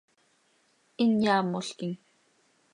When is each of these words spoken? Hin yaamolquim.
Hin 0.99 1.13
yaamolquim. 1.25 1.93